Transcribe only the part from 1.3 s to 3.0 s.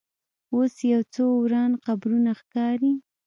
وران قبرونه ښکاري.